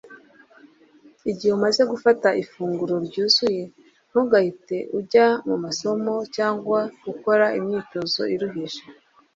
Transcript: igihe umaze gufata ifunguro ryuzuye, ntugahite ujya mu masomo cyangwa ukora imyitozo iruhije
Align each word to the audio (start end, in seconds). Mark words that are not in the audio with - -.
igihe 1.31 1.51
umaze 1.57 1.81
gufata 1.91 2.27
ifunguro 2.43 2.95
ryuzuye, 3.07 3.63
ntugahite 4.09 4.77
ujya 4.97 5.27
mu 5.47 5.55
masomo 5.63 6.13
cyangwa 6.35 6.79
ukora 7.11 7.45
imyitozo 7.59 8.21
iruhije 8.35 8.81